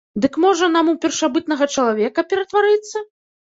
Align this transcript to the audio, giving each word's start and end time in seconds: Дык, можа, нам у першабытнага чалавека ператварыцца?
Дык, 0.21 0.37
можа, 0.45 0.69
нам 0.75 0.89
у 0.93 0.95
першабытнага 1.03 1.69
чалавека 1.77 2.27
ператварыцца? 2.35 3.07